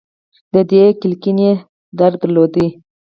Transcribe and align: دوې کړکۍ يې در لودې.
دوې 0.69 0.85
کړکۍ 1.01 1.33
يې 1.43 1.51
در 1.99 2.11
لودې. 2.35 2.67